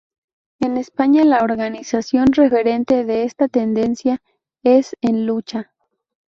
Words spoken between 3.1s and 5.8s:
esta tendencia es En lucha.